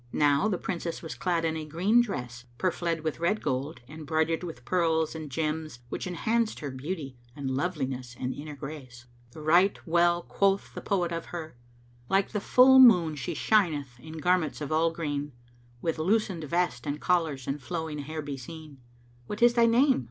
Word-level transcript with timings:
Now 0.11 0.47
the 0.47 0.57
Princess 0.57 1.03
was 1.03 1.13
clad 1.13 1.45
in 1.45 1.55
a 1.55 1.63
green 1.63 2.01
dress, 2.01 2.45
purfled 2.57 3.01
with 3.01 3.19
red 3.19 3.39
gold 3.39 3.81
and 3.87 4.07
broidered 4.07 4.41
with 4.43 4.65
pearls 4.65 5.13
and 5.13 5.29
gems 5.29 5.77
which 5.89 6.07
enhanced 6.07 6.59
her 6.61 6.71
beauty 6.71 7.17
and 7.35 7.51
loveliness 7.51 8.15
and 8.19 8.33
inner 8.33 8.55
grace; 8.55 9.05
and 9.35 9.45
right 9.45 9.77
well 9.85 10.23
quoth 10.23 10.73
the 10.73 10.81
poet 10.81 11.11
of 11.11 11.25
her,[FN#523] 11.25 11.53
"Like 12.09 12.29
the 12.31 12.41
full 12.41 12.79
moon 12.79 13.15
she 13.15 13.35
shineth 13.35 13.99
in 13.99 14.17
garments 14.17 14.59
all 14.59 14.87
of 14.87 14.95
green, 14.95 15.33
With 15.83 15.99
loosened 15.99 16.45
vest 16.45 16.87
and 16.87 16.99
collars 16.99 17.45
and 17.45 17.61
flowing 17.61 17.99
hair 17.99 18.23
beseen. 18.23 18.79
'What 19.27 19.43
is 19.43 19.53
thy 19.53 19.67
name?' 19.67 19.99